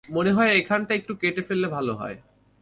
মনে 0.09 0.31
হয় 0.31 0.51
এখানটা 0.51 0.93
একটু 0.95 1.13
কেটে 1.15 1.41
ফেললে 1.41 1.67
ভাল 1.67 1.87
হয়। 1.91 2.17